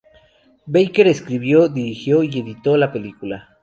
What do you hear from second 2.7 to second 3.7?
la película.